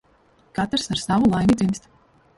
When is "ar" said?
0.95-1.01